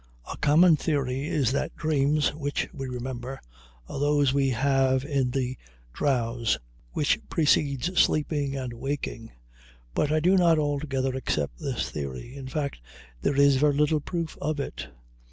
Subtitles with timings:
[0.25, 3.39] A common theory is that the dreams which we remember
[3.87, 5.59] are those we have in the
[5.93, 6.57] drowse
[6.93, 9.31] which precedes sleeping and waking;
[9.93, 12.35] but I do not altogether accept this theory.
[12.35, 12.79] In fact,
[13.21, 14.87] there is very little proof of it.